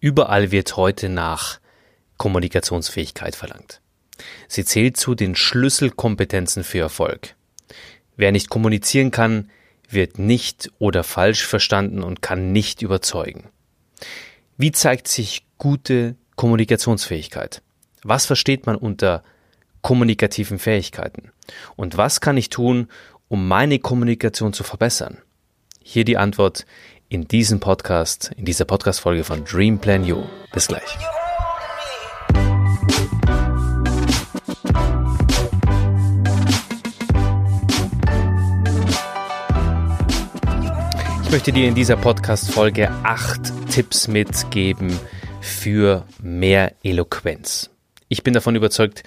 [0.00, 1.60] Überall wird heute nach
[2.16, 3.80] Kommunikationsfähigkeit verlangt.
[4.48, 7.34] Sie zählt zu den Schlüsselkompetenzen für Erfolg.
[8.16, 9.50] Wer nicht kommunizieren kann,
[9.88, 13.48] wird nicht oder falsch verstanden und kann nicht überzeugen.
[14.56, 17.62] Wie zeigt sich gute Kommunikationsfähigkeit?
[18.02, 19.22] Was versteht man unter
[19.82, 21.32] kommunikativen Fähigkeiten?
[21.76, 22.88] Und was kann ich tun,
[23.28, 25.18] um meine Kommunikation zu verbessern?
[25.82, 26.66] Hier die Antwort
[27.10, 30.22] in diesem Podcast, in dieser Podcast-Folge von Dream Plan You.
[30.52, 30.96] Bis gleich.
[41.24, 44.96] Ich möchte dir in dieser Podcast-Folge acht Tipps mitgeben
[45.40, 47.70] für mehr Eloquenz.
[48.08, 49.02] Ich bin davon überzeugt,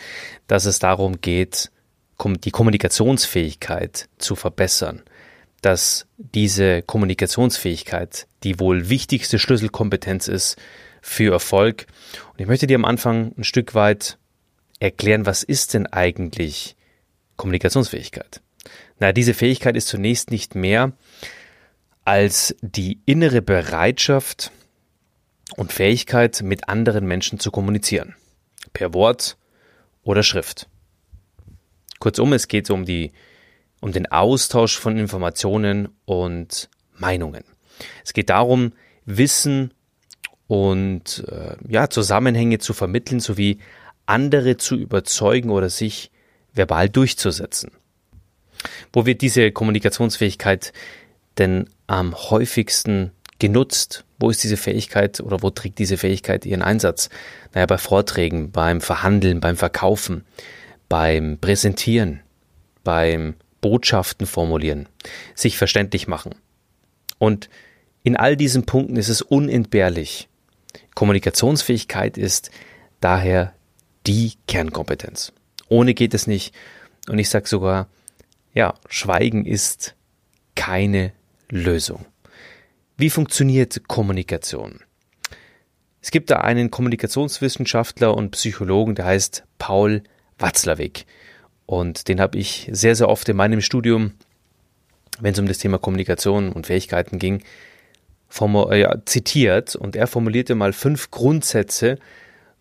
[0.47, 1.71] dass es darum geht,
[2.21, 5.03] die Kommunikationsfähigkeit zu verbessern,
[5.63, 10.57] dass diese Kommunikationsfähigkeit die wohl wichtigste Schlüsselkompetenz ist
[11.01, 11.87] für Erfolg.
[12.33, 14.17] Und ich möchte dir am Anfang ein Stück weit
[14.79, 16.75] erklären, was ist denn eigentlich
[17.37, 18.41] Kommunikationsfähigkeit?
[18.99, 20.91] Na, diese Fähigkeit ist zunächst nicht mehr
[22.05, 24.51] als die innere Bereitschaft
[25.55, 28.15] und Fähigkeit, mit anderen Menschen zu kommunizieren.
[28.73, 29.37] Per Wort
[30.03, 30.67] oder Schrift.
[31.99, 33.13] Kurzum, es geht um die,
[33.83, 37.43] um den Austausch von Informationen und Meinungen.
[38.05, 38.71] Es geht darum,
[39.05, 39.73] Wissen
[40.47, 43.59] und äh, ja, Zusammenhänge zu vermitteln sowie
[44.05, 46.11] andere zu überzeugen oder sich
[46.53, 47.71] verbal durchzusetzen.
[48.93, 50.71] Wo wird diese Kommunikationsfähigkeit
[51.37, 54.05] denn am häufigsten genutzt?
[54.17, 57.09] Wo ist diese Fähigkeit oder wo trägt diese Fähigkeit ihren Einsatz?
[57.53, 60.23] Naja, bei Vorträgen, beim Verhandeln, beim Verkaufen,
[60.87, 62.21] beim Präsentieren,
[62.85, 64.87] beim Botschaften formulieren,
[65.33, 66.35] sich verständlich machen.
[67.17, 67.49] Und
[68.03, 70.27] in all diesen Punkten ist es unentbehrlich.
[70.93, 72.51] Kommunikationsfähigkeit ist
[72.99, 73.53] daher
[74.05, 75.31] die Kernkompetenz.
[75.69, 76.53] Ohne geht es nicht.
[77.07, 77.87] Und ich sage sogar,
[78.53, 79.95] ja, Schweigen ist
[80.55, 81.13] keine
[81.49, 82.05] Lösung.
[82.97, 84.81] Wie funktioniert Kommunikation?
[86.01, 90.03] Es gibt da einen Kommunikationswissenschaftler und Psychologen, der heißt Paul
[90.37, 91.05] Watzlawick.
[91.73, 94.11] Und den habe ich sehr, sehr oft in meinem Studium,
[95.19, 97.41] wenn es um das Thema Kommunikation und Fähigkeiten ging,
[98.39, 99.75] ja, zitiert.
[99.75, 101.97] Und er formulierte mal fünf Grundsätze,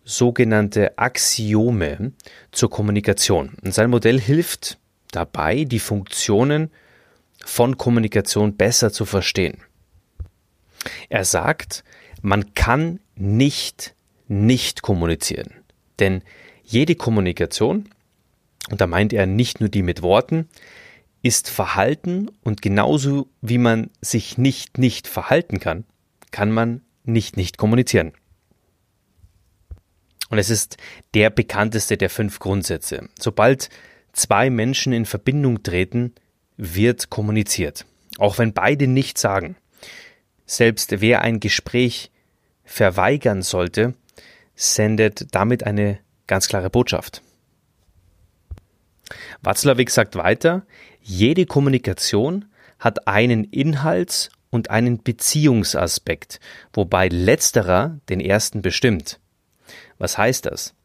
[0.03, 2.13] sogenannte Axiome
[2.51, 3.51] zur Kommunikation.
[3.63, 4.79] Und sein Modell hilft
[5.11, 6.71] dabei, die Funktionen
[7.45, 9.59] von Kommunikation besser zu verstehen.
[11.09, 11.83] Er sagt,
[12.23, 13.93] man kann nicht
[14.27, 15.53] nicht kommunizieren.
[15.99, 16.23] Denn
[16.63, 17.89] jede Kommunikation,
[18.73, 20.49] und da meint er nicht nur die mit Worten,
[21.21, 25.85] ist Verhalten und genauso wie man sich nicht nicht verhalten kann,
[26.31, 28.13] kann man nicht nicht kommunizieren.
[30.31, 30.77] Und es ist
[31.13, 33.09] der bekannteste der fünf Grundsätze.
[33.19, 33.69] Sobald
[34.11, 36.15] zwei Menschen in Verbindung treten,
[36.57, 37.85] wird kommuniziert.
[38.17, 39.55] Auch wenn beide nichts sagen.
[40.47, 42.09] Selbst wer ein Gespräch
[42.63, 43.93] verweigern sollte,
[44.55, 47.21] sendet damit eine ganz klare Botschaft.
[49.41, 50.65] Watzlawick sagt weiter,
[51.01, 52.45] jede Kommunikation
[52.79, 56.39] hat einen Inhalts- und einen Beziehungsaspekt,
[56.73, 59.19] wobei letzterer den ersten bestimmt.
[59.97, 60.75] Was heißt das?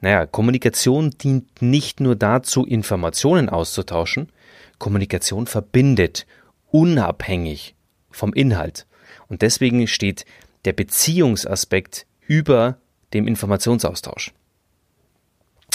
[0.00, 4.30] Naja, Kommunikation dient nicht nur dazu, Informationen auszutauschen,
[4.78, 6.26] Kommunikation verbindet,
[6.70, 7.74] unabhängig
[8.10, 8.86] vom Inhalt.
[9.28, 10.24] Und deswegen steht
[10.64, 12.78] der Beziehungsaspekt über
[13.14, 14.32] dem Informationsaustausch.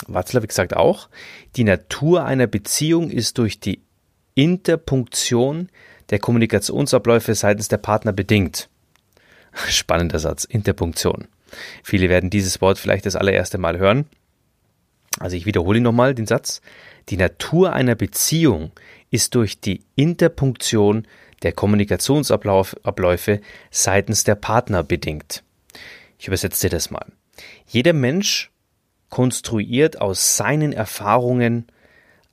[0.08, 1.10] Watzlawick sagt auch,
[1.56, 3.82] die Natur einer Beziehung ist durch die
[4.36, 5.70] Interpunktion
[6.10, 8.70] der Kommunikationsabläufe seitens der Partner bedingt.
[9.68, 11.28] Spannender Satz, Interpunktion.
[11.84, 14.06] Viele werden dieses Wort vielleicht das allererste Mal hören.
[15.20, 16.62] Also ich wiederhole nochmal den Satz.
[17.10, 18.72] Die Natur einer Beziehung
[19.10, 21.06] ist durch die Interpunktion
[21.44, 23.42] der Kommunikationsabläufe
[23.72, 25.44] seitens der Partner bedingt.
[26.18, 27.06] Ich übersetze dir das mal.
[27.68, 28.51] Jeder Mensch
[29.12, 31.68] konstruiert aus seinen Erfahrungen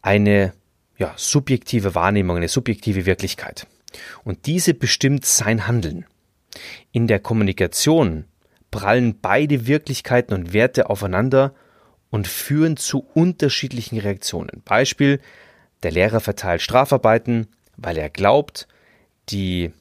[0.01, 0.55] eine
[0.97, 3.67] ja, subjektive Wahrnehmung, eine subjektive Wirklichkeit.
[4.25, 6.07] Und diese bestimmt sein Handeln.
[6.93, 8.25] In der Kommunikation
[8.71, 11.55] prallen beide Wirklichkeiten und Werte aufeinander
[12.11, 14.63] und führen zu unterschiedlichen Reaktionen.
[14.65, 15.21] Beispiel,
[15.83, 18.69] der Lehrer verteilt Strafarbeiten, weil er glaubt,
[19.31, 19.73] die,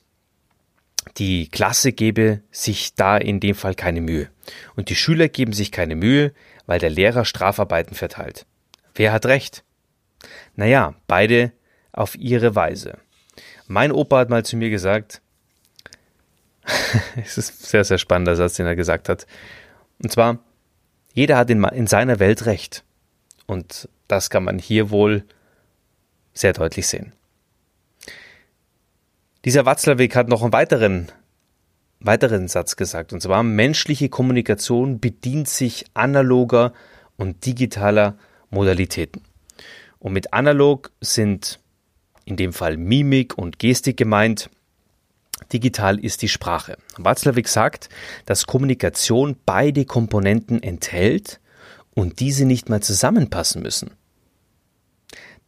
[1.17, 4.29] die Klasse gebe sich da in dem Fall keine Mühe.
[4.75, 6.33] Und die Schüler geben sich keine Mühe,
[6.67, 8.45] weil der Lehrer Strafarbeiten verteilt.
[8.93, 9.63] Wer hat recht?
[10.55, 11.51] Naja, beide
[11.91, 12.99] auf ihre Weise.
[13.67, 15.21] Mein Opa hat mal zu mir gesagt,
[17.15, 19.25] es ist ein sehr, sehr spannender Satz, den er gesagt hat.
[20.01, 20.39] Und zwar,
[21.13, 22.83] jeder hat in, in seiner Welt Recht.
[23.45, 25.23] Und das kann man hier wohl
[26.33, 27.13] sehr deutlich sehen.
[29.45, 31.11] Dieser Watzlawick hat noch einen weiteren,
[31.99, 36.73] weiteren Satz gesagt, und zwar menschliche Kommunikation bedient sich analoger
[37.17, 38.17] und digitaler
[38.49, 39.23] Modalitäten.
[39.99, 41.59] Und mit analog sind
[42.25, 44.49] in dem Fall Mimik und Gestik gemeint.
[45.53, 46.77] Digital ist die Sprache.
[46.97, 47.89] Watzlawick sagt,
[48.25, 51.39] dass Kommunikation beide Komponenten enthält
[51.93, 53.91] und diese nicht mal zusammenpassen müssen.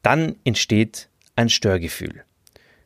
[0.01, 2.23] Dann entsteht ein Störgefühl.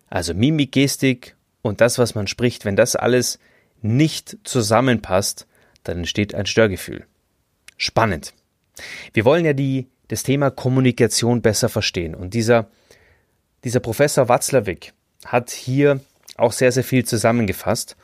[0.10, 3.40] Also Mimik, Gestik und das, was man spricht, wenn das alles
[3.84, 5.46] nicht zusammenpasst,
[5.84, 7.06] dann entsteht ein Störgefühl.
[7.78, 8.34] Spannend.
[9.14, 12.16] Wir wollen ja die, das Thema Kommunikation besser verstehen.
[12.16, 12.68] Und dieser,
[13.64, 14.94] dieser Professor Watzlawick
[15.26, 16.00] hat hier
[16.38, 17.96] auch sehr, sehr viel zusammengefasst,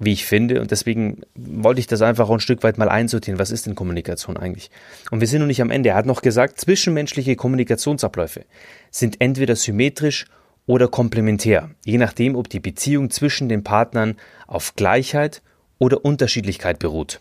[0.00, 0.60] wie ich finde.
[0.60, 3.38] Und deswegen wollte ich das einfach auch ein Stück weit mal einsortieren.
[3.38, 4.70] Was ist denn Kommunikation eigentlich?
[5.10, 5.90] Und wir sind noch nicht am Ende.
[5.90, 8.44] Er hat noch gesagt, zwischenmenschliche Kommunikationsabläufe
[8.90, 10.26] sind entweder symmetrisch
[10.66, 14.16] oder komplementär, je nachdem, ob die Beziehung zwischen den Partnern
[14.46, 15.42] auf Gleichheit
[15.78, 17.20] oder Unterschiedlichkeit beruht.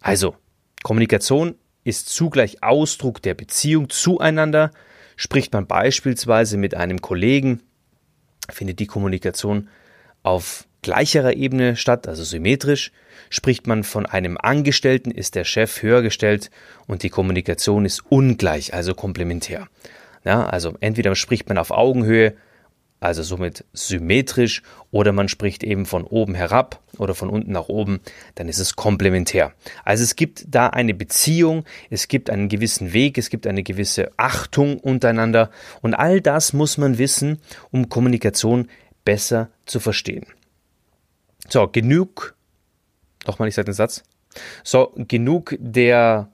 [0.00, 0.36] Also,
[0.82, 1.54] Kommunikation
[1.84, 4.70] ist zugleich Ausdruck der Beziehung zueinander.
[5.16, 7.60] Spricht man beispielsweise mit einem Kollegen,
[8.50, 9.68] findet die Kommunikation
[10.22, 12.92] auf gleicherer Ebene statt, also symmetrisch.
[13.30, 16.50] Spricht man von einem Angestellten, ist der Chef höher gestellt
[16.86, 19.68] und die Kommunikation ist ungleich, also komplementär.
[20.24, 22.34] Ja, also entweder spricht man auf Augenhöhe
[23.02, 28.00] also somit symmetrisch, oder man spricht eben von oben herab oder von unten nach oben,
[28.36, 29.52] dann ist es komplementär.
[29.84, 34.12] Also es gibt da eine Beziehung, es gibt einen gewissen Weg, es gibt eine gewisse
[34.16, 37.40] Achtung untereinander und all das muss man wissen,
[37.72, 38.68] um Kommunikation
[39.04, 40.26] besser zu verstehen.
[41.48, 42.36] So, genug,
[43.26, 44.04] nochmal, ich sage den Satz,
[44.62, 46.31] so, genug der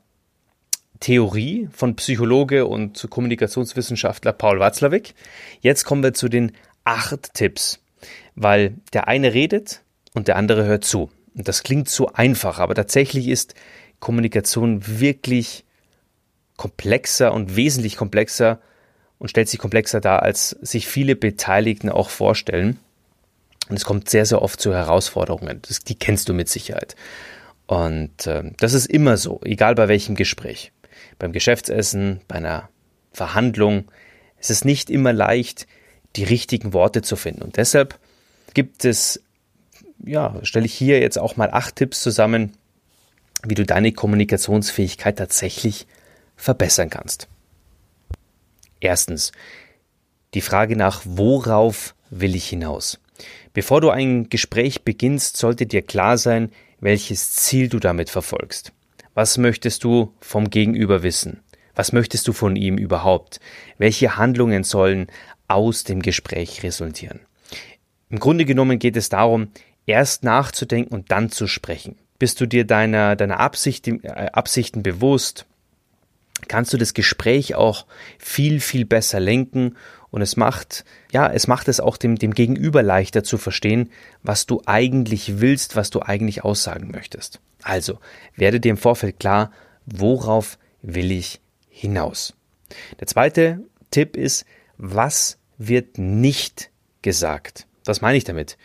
[1.01, 5.15] Theorie von Psychologe und Kommunikationswissenschaftler Paul Watzlawick.
[5.61, 6.53] Jetzt kommen wir zu den
[6.85, 7.81] acht Tipps,
[8.35, 9.83] weil der eine redet
[10.15, 11.11] und der andere hört zu.
[11.35, 13.55] Und das klingt so einfach, aber tatsächlich ist
[14.01, 15.65] Kommunikation wirklich
[16.57, 18.61] komplexer und wesentlich komplexer
[19.19, 22.79] und stellt sich komplexer dar, als sich viele Beteiligten auch vorstellen.
[23.69, 25.61] Und es kommt sehr, sehr oft zu Herausforderungen.
[25.63, 26.97] Das, die kennst du mit Sicherheit.
[27.67, 30.73] Und äh, das ist immer so, egal bei welchem Gespräch
[31.19, 32.69] beim Geschäftsessen, bei einer
[33.13, 33.91] Verhandlung.
[34.39, 35.67] Es ist nicht immer leicht,
[36.17, 37.43] die richtigen Worte zu finden.
[37.43, 37.99] Und deshalb
[38.55, 39.23] gibt es,
[40.05, 42.53] ja, stelle ich hier jetzt auch mal acht Tipps zusammen,
[43.45, 45.87] wie du deine Kommunikationsfähigkeit tatsächlich
[46.37, 47.29] verbessern kannst.
[48.81, 49.33] Erstens,
[50.35, 53.01] die Frage nach, worauf will ich hinaus?
[53.53, 58.73] Bevor du ein Gespräch beginnst, sollte dir klar sein, welches Ziel du damit verfolgst.
[59.19, 61.41] Was möchtest du vom Gegenüber wissen?
[61.75, 63.41] Was möchtest du von ihm überhaupt?
[63.77, 65.09] Welche Handlungen sollen
[65.49, 67.19] aus dem Gespräch resultieren?
[68.11, 69.49] Im Grunde genommen geht es darum,
[69.87, 71.97] erst nachzudenken und dann zu sprechen.
[72.21, 73.99] Bist du dir deiner, deiner Absicht, äh,
[74.33, 75.47] Absichten bewusst?
[76.47, 77.87] Kannst du das Gespräch auch
[78.19, 79.75] viel, viel besser lenken
[80.11, 83.91] und es macht, ja, es macht es auch dem, dem Gegenüber leichter zu verstehen,
[84.23, 87.41] was du eigentlich willst, was du eigentlich aussagen möchtest.
[87.63, 87.99] Also,
[88.35, 89.53] werde dir im Vorfeld klar,
[89.85, 92.35] worauf will ich hinaus.
[93.01, 94.45] Der zweite Tipp ist,
[94.77, 96.71] was wird nicht
[97.03, 97.67] gesagt?
[97.85, 98.57] Was meine ich damit?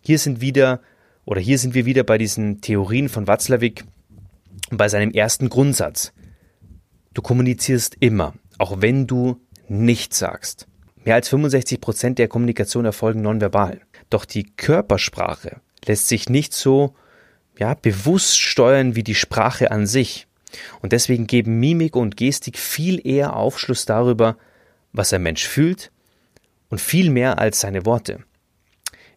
[0.00, 0.80] Hier sind wieder,
[1.24, 3.84] oder hier sind wir wieder bei diesen Theorien von Watzlawick
[4.70, 6.12] und bei seinem ersten Grundsatz.
[7.14, 10.66] Du kommunizierst immer, auch wenn du nichts sagst.
[11.08, 13.80] Mehr als 65 Prozent der Kommunikation erfolgen nonverbal.
[14.10, 16.94] Doch die Körpersprache lässt sich nicht so
[17.58, 20.26] ja, bewusst steuern wie die Sprache an sich.
[20.82, 24.36] Und deswegen geben Mimik und Gestik viel eher Aufschluss darüber,
[24.92, 25.92] was ein Mensch fühlt
[26.68, 28.22] und viel mehr als seine Worte.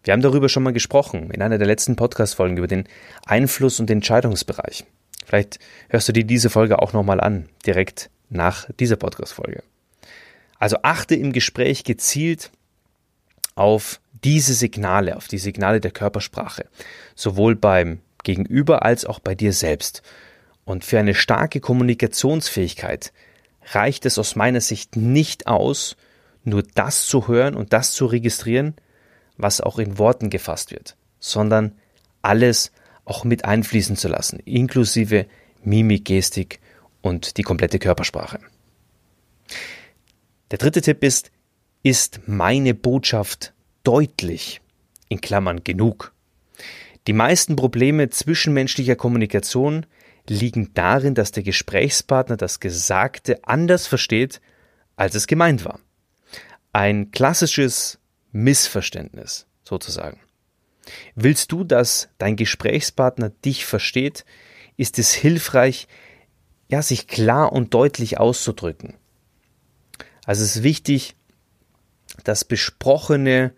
[0.05, 2.87] Wir haben darüber schon mal gesprochen in einer der letzten Podcast-Folgen über den
[3.25, 4.85] Einfluss und Entscheidungsbereich.
[5.25, 9.63] Vielleicht hörst du dir diese Folge auch nochmal an, direkt nach dieser Podcast-Folge.
[10.61, 12.51] Also achte im Gespräch gezielt
[13.55, 16.67] auf diese Signale, auf die Signale der Körpersprache,
[17.15, 20.03] sowohl beim Gegenüber als auch bei dir selbst.
[20.63, 23.11] Und für eine starke Kommunikationsfähigkeit
[23.71, 25.97] reicht es aus meiner Sicht nicht aus,
[26.43, 28.75] nur das zu hören und das zu registrieren,
[29.37, 31.71] was auch in Worten gefasst wird, sondern
[32.21, 32.71] alles
[33.03, 35.25] auch mit einfließen zu lassen, inklusive
[35.63, 36.59] Mimik, Gestik
[37.01, 38.39] und die komplette Körpersprache.
[40.51, 41.31] Der dritte Tipp ist,
[41.81, 43.53] ist meine Botschaft
[43.83, 44.61] deutlich,
[45.07, 46.13] in Klammern genug.
[47.07, 49.85] Die meisten Probleme zwischenmenschlicher Kommunikation
[50.27, 54.41] liegen darin, dass der Gesprächspartner das Gesagte anders versteht,
[54.97, 55.79] als es gemeint war.
[56.73, 57.97] Ein klassisches
[58.31, 60.19] Missverständnis sozusagen.
[61.15, 64.25] Willst du, dass dein Gesprächspartner dich versteht,
[64.77, 65.87] ist es hilfreich,
[66.67, 68.95] ja, sich klar und deutlich auszudrücken.
[70.25, 71.15] Also es ist wichtig,
[72.23, 73.53] das Besprochene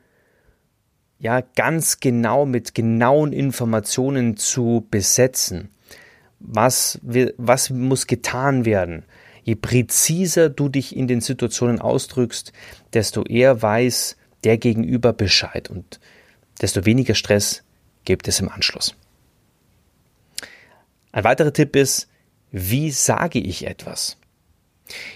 [1.20, 5.70] ja ganz genau mit genauen Informationen zu besetzen.
[6.40, 7.00] Was,
[7.38, 9.06] was muss getan werden?
[9.44, 12.52] Je präziser du dich in den Situationen ausdrückst,
[12.94, 16.00] desto eher weiß der Gegenüber Bescheid und
[16.62, 17.64] desto weniger Stress
[18.06, 18.96] gibt es im Anschluss.
[21.12, 22.10] Ein weiterer Tipp ist,
[22.52, 24.18] wie sage ich etwas?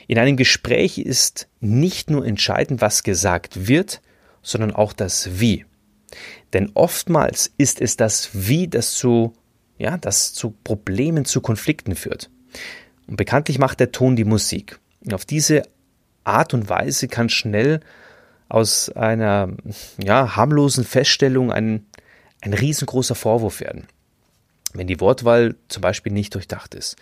[0.08, 4.02] In einem Gespräch ist nicht nur entscheidend, was gesagt wird,
[4.42, 5.66] sondern auch das Wie.
[6.54, 9.34] Denn oftmals ist es das Wie, das zu,
[9.78, 12.30] ja, das zu Problemen, zu Konflikten führt.
[13.08, 14.80] Und bekanntlich macht der Ton die Musik.
[15.04, 15.64] Und auf diese
[16.24, 17.82] Art und Weise kann schnell
[18.50, 19.50] aus einer
[20.02, 21.86] ja, harmlosen Feststellung ein,
[22.42, 23.88] ein riesengroßer Vorwurf werden.
[24.74, 26.98] Wenn die Wortwahl zum Beispiel nicht durchdacht ist.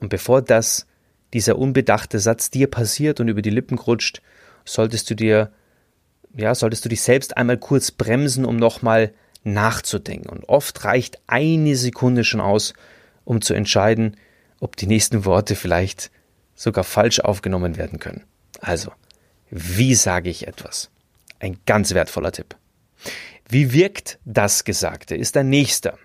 [0.00, 0.86] Und bevor das,
[1.34, 4.22] dieser unbedachte Satz dir passiert und über die Lippen rutscht,
[4.64, 5.52] solltest du dir,
[6.34, 9.12] ja, solltest du dich selbst einmal kurz bremsen, um nochmal
[9.42, 10.30] nachzudenken.
[10.30, 12.72] Und oft reicht eine Sekunde schon aus,
[13.24, 14.16] um zu entscheiden,
[14.60, 16.10] ob die nächsten Worte vielleicht
[16.54, 18.24] sogar falsch aufgenommen werden können.
[18.60, 18.92] Also,
[19.50, 20.90] wie sage ich etwas?
[21.40, 22.56] Ein ganz wertvoller Tipp.
[23.48, 25.16] Wie wirkt das Gesagte?
[25.16, 25.98] Ist ein nächster.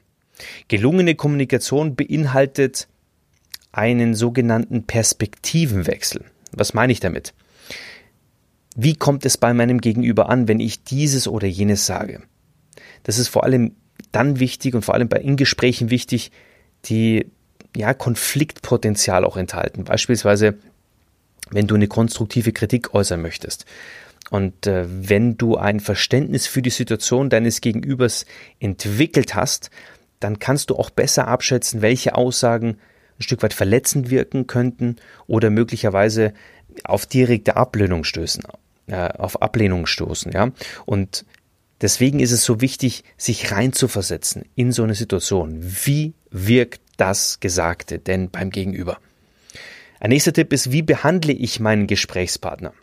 [0.67, 2.87] Gelungene Kommunikation beinhaltet
[3.71, 6.25] einen sogenannten Perspektivenwechsel.
[6.51, 7.33] Was meine ich damit?
[8.75, 12.21] Wie kommt es bei meinem Gegenüber an, wenn ich dieses oder jenes sage?
[13.03, 13.75] Das ist vor allem
[14.11, 16.31] dann wichtig und vor allem bei Ingesprächen wichtig,
[16.85, 17.27] die
[17.75, 19.83] ja Konfliktpotenzial auch enthalten.
[19.83, 20.57] Beispielsweise
[21.51, 23.65] wenn du eine konstruktive Kritik äußern möchtest.
[24.29, 28.25] Und äh, wenn du ein Verständnis für die Situation deines Gegenübers
[28.59, 29.71] entwickelt hast,
[30.19, 32.77] dann kannst du auch besser abschätzen, welche Aussagen
[33.19, 34.95] ein Stück weit verletzend wirken könnten
[35.27, 36.33] oder möglicherweise
[36.83, 38.43] auf direkte Ablehnung stößen,
[38.87, 40.51] äh, auf Ablehnung stoßen, ja.
[40.85, 41.25] Und
[41.81, 45.59] deswegen ist es so wichtig, sich reinzuversetzen in so eine Situation.
[45.61, 48.99] Wie wirkt das Gesagte denn beim Gegenüber?
[49.99, 52.73] Ein nächster Tipp ist, wie behandle ich meinen Gesprächspartner?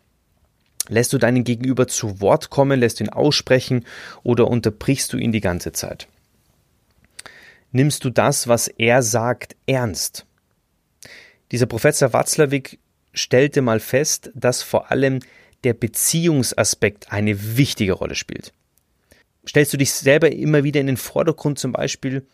[0.88, 3.86] Lässt du deinen Gegenüber zu Wort kommen, lässt ihn aussprechen
[4.22, 6.08] oder unterbrichst du ihn die ganze Zeit?
[7.76, 10.24] Nimmst du das, was er sagt, ernst?
[11.52, 12.78] Dieser Professor Watzlawick
[13.12, 15.20] stellte mal fest, dass vor allem
[15.62, 18.54] der Beziehungsaspekt eine wichtige Rolle spielt.
[19.46, 22.26] Stellst du dich selber immer wieder in den Vordergrund zum Beispiel,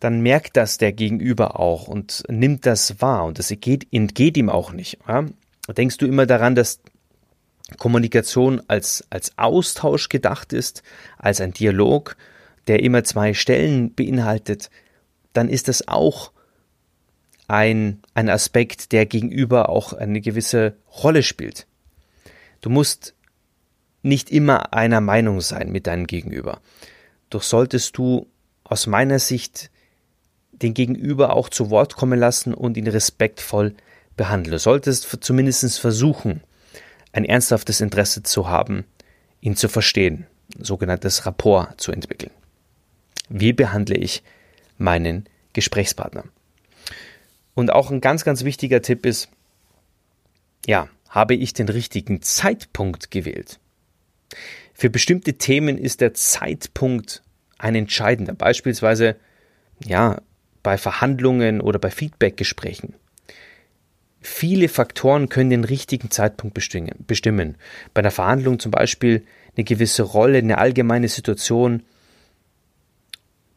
[0.00, 4.50] dann merkt das der Gegenüber auch und nimmt das wahr und das entgeht, entgeht ihm
[4.50, 4.98] auch nicht.
[5.08, 5.24] Ja?
[5.78, 6.80] Denkst du immer daran, dass
[7.78, 10.82] Kommunikation als, als Austausch gedacht ist,
[11.16, 12.18] als ein Dialog,
[12.66, 14.70] der immer zwei Stellen beinhaltet,
[15.32, 16.32] dann ist das auch
[17.46, 21.66] ein, ein Aspekt, der gegenüber auch eine gewisse Rolle spielt.
[22.60, 23.14] Du musst
[24.02, 26.60] nicht immer einer Meinung sein mit deinem Gegenüber.
[27.30, 28.26] Doch solltest du
[28.64, 29.70] aus meiner Sicht
[30.52, 33.74] den Gegenüber auch zu Wort kommen lassen und ihn respektvoll
[34.16, 34.52] behandeln.
[34.52, 36.42] Du solltest zumindest versuchen,
[37.12, 38.84] ein ernsthaftes Interesse zu haben,
[39.40, 40.26] ihn zu verstehen,
[40.58, 42.30] sogenanntes Rapport zu entwickeln.
[43.28, 44.22] Wie behandle ich
[44.78, 46.24] meinen Gesprächspartner?
[47.54, 49.28] Und auch ein ganz, ganz wichtiger Tipp ist,
[50.66, 53.60] ja, habe ich den richtigen Zeitpunkt gewählt?
[54.72, 57.22] Für bestimmte Themen ist der Zeitpunkt
[57.58, 58.34] ein entscheidender.
[58.34, 59.16] Beispielsweise,
[59.84, 60.20] ja,
[60.62, 62.94] bei Verhandlungen oder bei Feedbackgesprächen.
[64.20, 67.56] Viele Faktoren können den richtigen Zeitpunkt bestimmen.
[67.92, 71.82] Bei einer Verhandlung zum Beispiel eine gewisse Rolle, eine allgemeine Situation,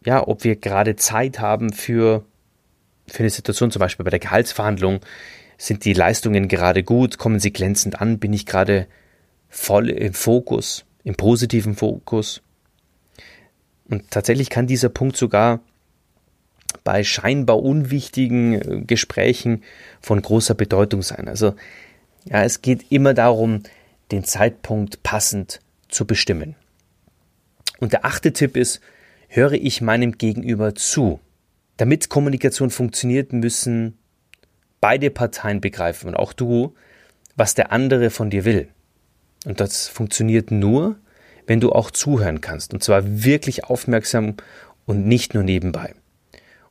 [0.08, 2.24] ja, ob wir gerade Zeit haben für,
[3.08, 5.02] für eine Situation, zum Beispiel bei der Gehaltsverhandlung,
[5.58, 8.88] sind die Leistungen gerade gut, kommen sie glänzend an, bin ich gerade
[9.50, 12.42] voll im Fokus, im positiven Fokus.
[13.90, 15.60] Und tatsächlich kann dieser Punkt sogar
[16.86, 19.62] bei scheinbar unwichtigen äh, Gesprächen
[20.00, 21.28] von großer Bedeutung sein.
[21.28, 21.54] Also
[22.24, 23.64] ja, es geht immer darum,
[24.14, 25.60] den Zeitpunkt passend
[25.90, 26.56] zu bestimmen.
[27.80, 28.80] Und der achte Tipp ist,
[29.28, 31.20] höre ich meinem Gegenüber zu.
[31.78, 33.98] Damit Kommunikation funktioniert, müssen
[34.82, 36.74] beide Parteien begreifen und auch du,
[37.36, 38.70] was der andere von dir will.
[39.46, 40.98] Und das funktioniert nur,
[41.46, 42.74] wenn du auch zuhören kannst.
[42.74, 44.36] Und zwar wirklich aufmerksam
[44.86, 45.94] und nicht nur nebenbei.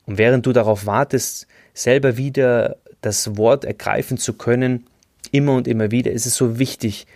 [0.04, 4.86] Und während du darauf wartest, selber wieder das Wort ergreifen zu können,
[5.30, 7.06] immer und immer wieder, ist es so wichtig,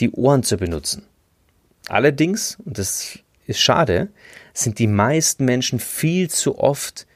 [0.00, 1.04] die Ohren zu benutzen.
[1.88, 4.08] Allerdings, und das ist schade,
[4.52, 7.06] sind die meisten Menschen viel zu oft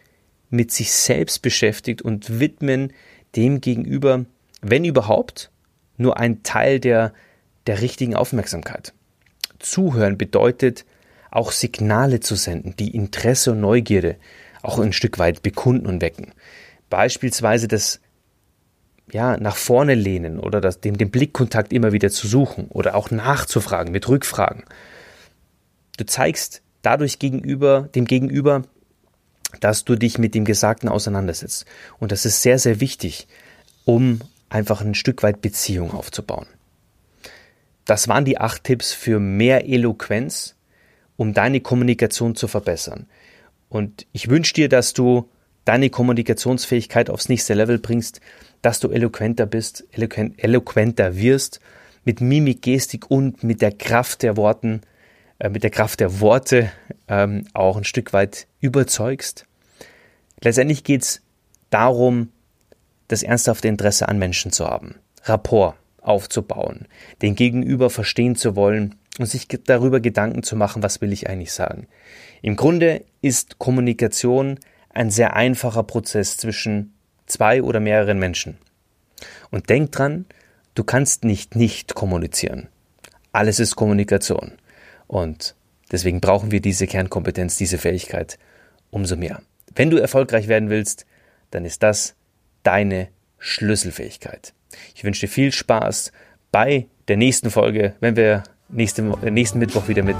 [0.51, 2.93] mit sich selbst beschäftigt und widmen
[3.37, 4.25] dem gegenüber,
[4.61, 5.51] wenn überhaupt,
[5.97, 7.13] nur ein Teil der,
[7.67, 8.93] der richtigen Aufmerksamkeit.
[9.59, 10.85] Zuhören bedeutet,
[11.31, 14.17] auch Signale zu senden, die Interesse und Neugierde
[14.63, 16.33] auch ein Stück weit bekunden und wecken.
[16.91, 18.01] Beispielsweise das
[19.11, 23.11] ja, nach vorne lehnen oder das, dem, den Blickkontakt immer wieder zu suchen oder auch
[23.11, 24.65] nachzufragen mit Rückfragen.
[26.03, 28.65] Du zeigst dadurch gegenüber, dem Gegenüber,
[29.61, 31.65] dass du dich mit dem Gesagten auseinandersetzt.
[32.01, 33.29] Und das ist sehr, sehr wichtig,
[33.85, 34.19] um
[34.49, 36.47] einfach ein Stück weit Beziehung aufzubauen.
[37.85, 40.57] Das waren die acht Tipps für mehr Eloquenz,
[41.17, 43.07] um deine Kommunikation zu verbessern.
[43.69, 45.31] Und ich wünsche dir, dass du
[45.65, 48.21] deine Kommunikationsfähigkeit aufs nächste Level bringst,
[48.61, 51.61] dass du eloquenter bist, eloquent, eloquenter wirst,
[52.05, 54.81] mit Mimik, Gestik und mit der Kraft der Worten,
[55.43, 56.71] äh, mit der Kraft der Worte
[57.09, 59.47] ähm, auch ein Stück weit überzeugst.
[60.41, 61.21] Letztendlich geht es
[61.71, 62.31] darum,
[63.09, 64.95] das ernsthafte Interesse an Menschen zu haben,
[65.25, 66.87] Rapport aufzubauen,
[67.23, 71.53] den Gegenüber verstehen zu wollen und sich darüber Gedanken zu machen, was will ich eigentlich
[71.53, 71.89] sagen.
[72.41, 76.95] Im Grunde ist Kommunikation ein sehr einfacher Prozess zwischen
[77.27, 78.59] zwei oder mehreren Menschen.
[79.51, 80.25] Und denk dran,
[80.75, 82.69] du kannst nicht nicht kommunizieren.
[83.33, 84.53] Alles ist Kommunikation.
[85.13, 85.55] Und
[85.93, 88.39] deswegen brauchen wir diese Kernkompetenz, diese Fähigkeit
[88.91, 89.43] umso mehr.
[89.75, 91.05] Wenn du erfolgreich werden willst,
[91.51, 92.15] dann ist das
[92.63, 94.55] deine Schlüsselfähigkeit.
[94.95, 96.13] Ich wünsche dir viel Spaß
[96.51, 100.17] bei der nächsten Folge, wenn wir nächste, nächsten Mittwoch wieder mit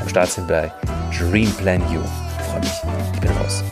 [0.00, 0.72] am Start sind bei
[1.18, 2.00] Dream Plan You.
[2.38, 3.14] Ich freue mich.
[3.14, 3.64] Ich bin raus.